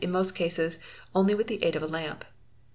4 0.03 0.09
i 0.41 0.45
| 0.45 0.45
eases, 0.47 0.79
only, 1.13 1.35
with 1.35 1.45
the 1.45 1.63
aid 1.63 1.75
of 1.75 1.83
a 1.83 1.87
lamp. 1.87 2.25